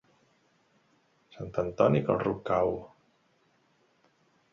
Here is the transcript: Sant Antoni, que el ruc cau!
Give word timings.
Sant 1.35 1.51
Antoni, 1.63 2.01
que 2.07 2.11
el 2.13 2.21
ruc 2.23 2.39
cau! 2.47 2.73